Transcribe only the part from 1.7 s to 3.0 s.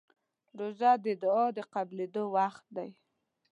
قبولېدو وخت دی.